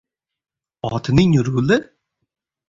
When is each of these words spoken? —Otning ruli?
—Otning 0.91 1.37
ruli? 1.47 1.77